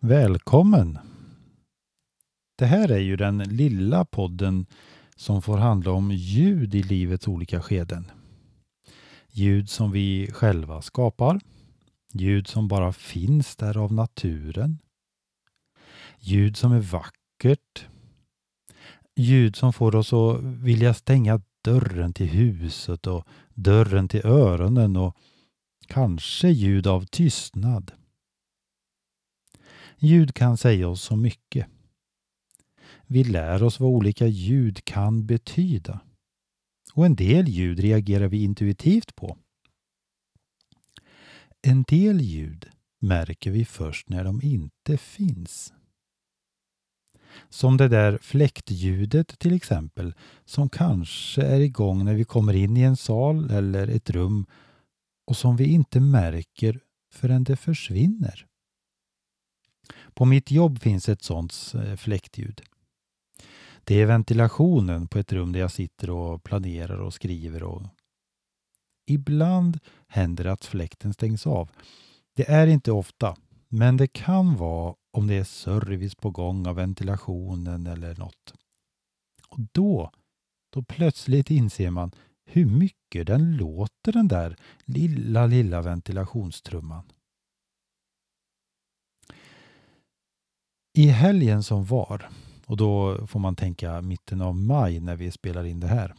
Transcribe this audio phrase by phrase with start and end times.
[0.00, 0.98] Välkommen!
[2.58, 4.66] Det här är ju den lilla podden
[5.16, 8.10] som får handla om ljud i livets olika skeden.
[9.36, 11.40] Ljud som vi själva skapar.
[12.12, 14.78] Ljud som bara finns där av naturen.
[16.18, 17.86] Ljud som är vackert.
[19.16, 25.16] Ljud som får oss att vilja stänga dörren till huset och dörren till öronen och
[25.86, 27.92] kanske ljud av tystnad.
[29.98, 31.66] Ljud kan säga oss så mycket.
[33.06, 36.00] Vi lär oss vad olika ljud kan betyda.
[36.94, 39.38] Och en del ljud reagerar vi intuitivt på.
[41.62, 42.70] En del ljud
[43.00, 45.72] märker vi först när de inte finns.
[47.48, 50.14] Som det där fläktljudet till exempel
[50.44, 54.46] som kanske är igång när vi kommer in i en sal eller ett rum
[55.26, 56.80] och som vi inte märker
[57.12, 58.46] förrän det försvinner.
[60.14, 62.62] På mitt jobb finns ett sådant eh, fläktljud.
[63.86, 67.62] Det är ventilationen på ett rum där jag sitter och planerar och skriver.
[67.62, 67.82] Och
[69.06, 71.70] Ibland händer det att fläkten stängs av.
[72.36, 73.36] Det är inte ofta,
[73.68, 78.54] men det kan vara om det är service på gång av ventilationen eller något.
[79.48, 80.10] Och då,
[80.72, 82.12] då plötsligt inser man
[82.46, 87.04] hur mycket den låter den där lilla, lilla ventilationstrumman.
[90.96, 92.30] I helgen som var,
[92.66, 96.14] och då får man tänka mitten av maj när vi spelar in det här,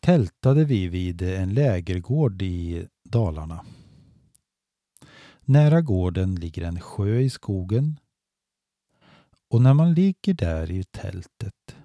[0.00, 3.64] tältade vi vid en lägergård i Dalarna.
[5.44, 7.96] Nära gården ligger en sjö i skogen
[9.50, 11.76] och när man ligger där i tältet,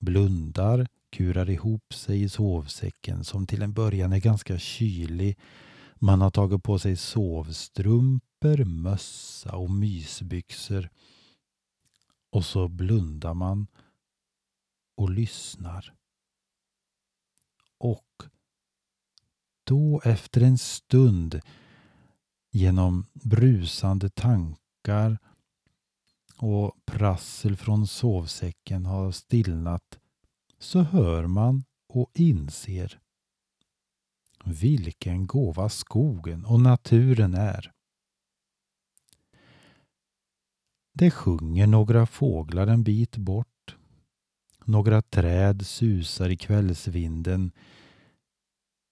[0.00, 5.38] blundar, kurar ihop sig i sovsäcken som till en början är ganska kylig,
[5.94, 10.88] man har tagit på sig sovstrumpor, mössa och mysbyxor.
[12.36, 13.66] Och så blundar man
[14.96, 15.94] och lyssnar.
[17.78, 18.22] Och
[19.64, 21.40] då efter en stund
[22.50, 25.18] genom brusande tankar
[26.36, 29.98] och prassel från sovsäcken har stillnat
[30.58, 33.00] så hör man och inser
[34.44, 37.75] vilken gåva skogen och naturen är.
[40.98, 43.76] Det sjunger några fåglar en bit bort.
[44.64, 47.52] Några träd susar i kvällsvinden.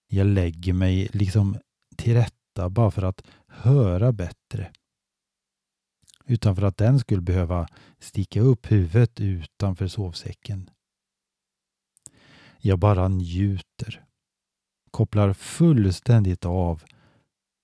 [0.08, 1.58] Jag lägger mig liksom
[1.96, 4.72] till rätta bara för att höra bättre.
[6.24, 10.70] Utan för att den skulle behöva sticka upp huvudet utanför sovsäcken.
[12.58, 14.04] Jag bara njuter.
[14.90, 16.82] Kopplar fullständigt av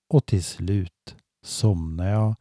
[0.09, 2.35] och till slut somnar jag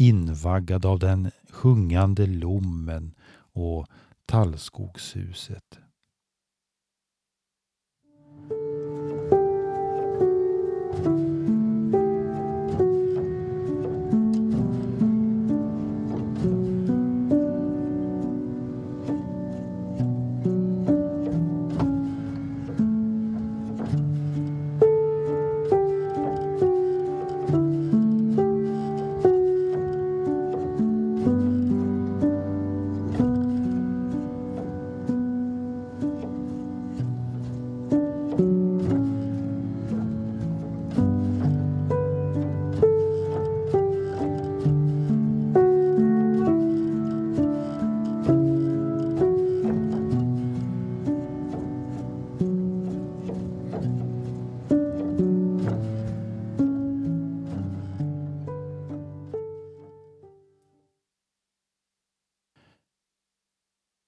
[0.00, 3.14] invaggad av den sjungande lommen
[3.52, 3.86] och
[4.26, 5.78] tallskogshuset.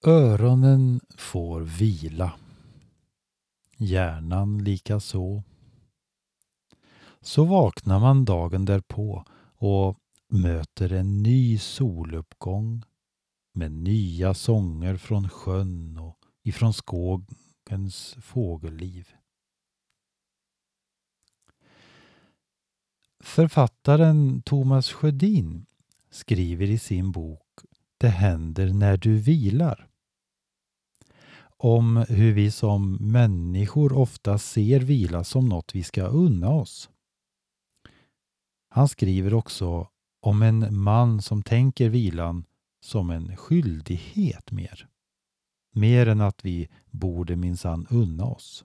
[0.05, 2.33] Öronen får vila.
[3.77, 5.43] Hjärnan lika så.
[7.21, 9.25] Så vaknar man dagen därpå
[9.57, 12.83] och möter en ny soluppgång
[13.53, 19.09] med nya sånger från sjön och ifrån skogens fågelliv.
[23.21, 25.67] Författaren Thomas Sjödin
[26.11, 27.61] skriver i sin bok
[27.99, 29.89] Det händer när du vilar
[31.65, 36.91] om hur vi som människor ofta ser vila som något vi ska unna oss.
[38.69, 39.89] Han skriver också
[40.21, 42.45] om en man som tänker vilan
[42.81, 44.89] som en skyldighet mer.
[45.75, 48.65] Mer än att vi borde minsann unna oss.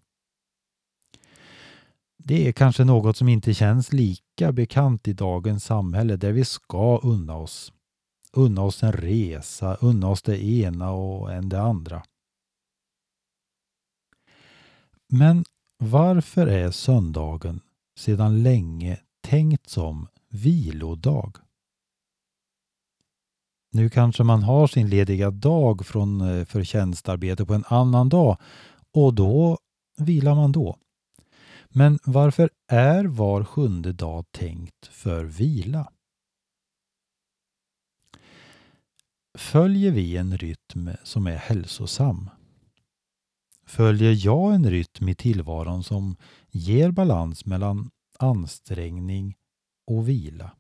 [2.17, 6.99] Det är kanske något som inte känns lika bekant i dagens samhälle där vi ska
[7.03, 7.73] unna oss.
[8.33, 12.03] Unna oss en resa, unna oss det ena och en det andra.
[15.09, 15.45] Men
[15.77, 17.61] varför är söndagen
[17.97, 21.37] sedan länge tänkt som vilodag?
[23.71, 28.37] Nu kanske man har sin lediga dag från eh, förtjänstarbete på en annan dag
[28.93, 29.57] och då
[29.97, 30.77] vilar man då.
[31.69, 35.91] Men varför är var sjunde dag tänkt för vila?
[39.37, 42.29] Följer vi en rytm som är hälsosam?
[43.67, 46.15] Följer jag en rytm i tillvaron som
[46.51, 49.35] ger balans mellan ansträngning
[49.87, 50.51] och vila?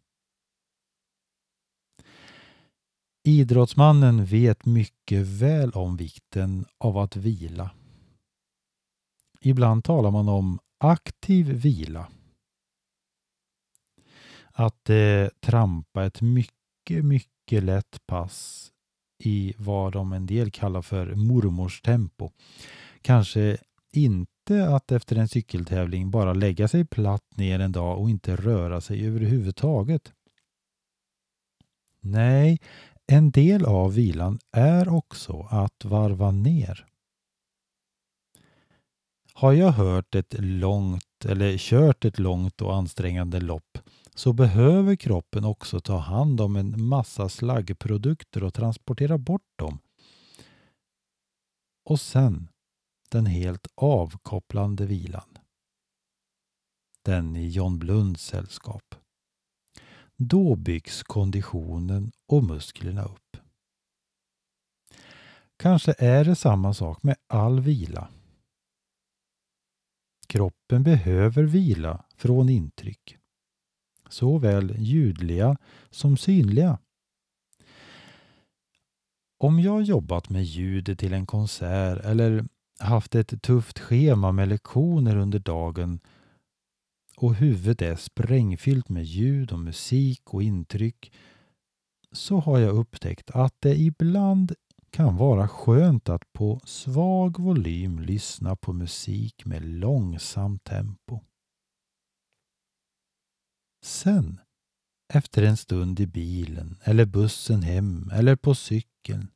[3.23, 7.71] Idrottsmannen vet mycket väl om vikten av att vila.
[9.41, 12.07] Ibland talar man om aktiv vila.
[14.51, 18.71] Att eh, trampa ett mycket, mycket lätt pass
[19.23, 22.31] i vad de en del kallar för mormors tempo.
[23.07, 23.57] Kanske
[23.93, 28.81] inte att efter en cykeltävling bara lägga sig platt ner en dag och inte röra
[28.81, 30.13] sig överhuvudtaget.
[31.99, 32.59] Nej,
[33.05, 36.85] en del av vilan är också att varva ner.
[39.33, 43.77] Har jag hört ett långt eller kört ett långt och ansträngande lopp
[44.15, 49.79] så behöver kroppen också ta hand om en massa slaggprodukter och transportera bort dem.
[51.85, 52.49] Och sen
[53.09, 55.37] den helt avkopplande vilan.
[57.01, 58.95] Den i John Blunds sällskap.
[60.17, 63.37] Då byggs konditionen och musklerna upp.
[65.57, 68.09] Kanske är det samma sak med all vila.
[70.27, 73.17] Kroppen behöver vila från intryck.
[74.09, 75.57] Såväl ljudliga
[75.89, 76.79] som synliga.
[79.37, 82.45] Om jag jobbat med ljudet till en konsert eller
[82.79, 85.99] haft ett tufft schema med lektioner under dagen
[87.17, 91.13] och huvudet är sprängfyllt med ljud och musik och intryck
[92.11, 94.53] så har jag upptäckt att det ibland
[94.89, 101.19] kan vara skönt att på svag volym lyssna på musik med långsamt tempo.
[103.85, 104.39] Sen,
[105.13, 109.27] efter en stund i bilen eller bussen hem eller på cykeln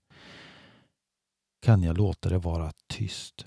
[1.61, 3.45] kan jag låta det vara tyst.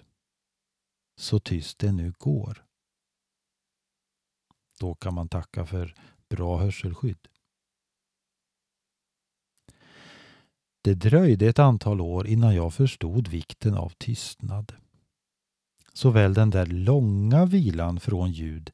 [1.16, 2.64] Så tyst det nu går.
[4.80, 5.94] Då kan man tacka för
[6.28, 7.28] bra hörselskydd.
[10.82, 14.72] Det dröjde ett antal år innan jag förstod vikten av tystnad.
[15.92, 18.72] Såväl den där långa vilan från ljud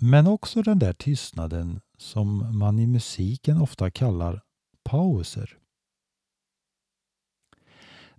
[0.00, 4.42] men också den där tystnaden som man i musiken ofta kallar
[4.82, 5.57] pauser.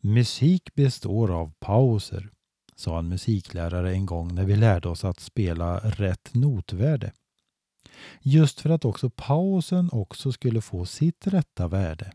[0.02, 2.30] Musik består av pauser,
[2.76, 7.14] sa en musiklärare en gång när vi lärde oss att spela rätt notvärde.
[8.22, 12.14] Just för att också pausen också skulle få sitt rätta värde.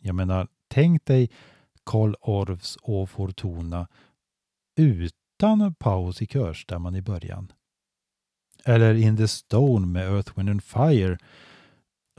[0.00, 1.30] Jag menar, tänk dig
[1.84, 3.88] Karl Orffs och Fortuna
[4.76, 7.52] utan paus i körstämman i början.
[8.64, 11.18] Eller In the Stone med Earth, Wind and Fire.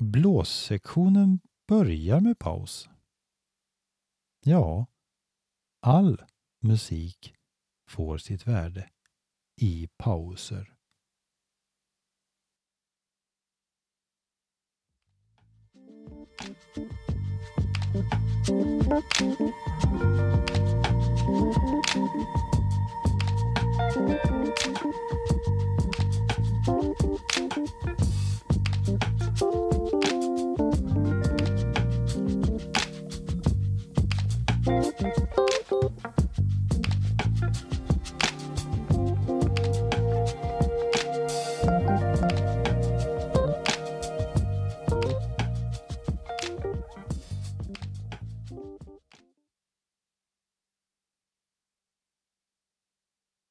[0.01, 2.89] Blåssektionen börjar med paus.
[4.43, 4.85] Ja,
[5.81, 6.21] all
[6.59, 7.35] musik
[7.89, 8.89] får sitt värde
[9.57, 10.73] i pauser.
[18.83, 19.31] Thank
[25.31, 25.40] you.